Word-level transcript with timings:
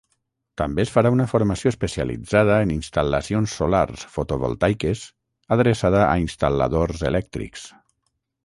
També 0.59 0.81
es 0.83 0.91
farà 0.93 1.09
una 1.15 1.27
formació 1.33 1.71
especialitzada 1.73 2.55
en 2.67 2.71
instal·lacions 2.75 3.53
solars 3.61 4.07
fotovoltaiques 4.15 5.05
adreçada 5.57 6.03
a 6.07 6.11
instal·ladors 6.27 7.09
elèctrics. 7.13 7.69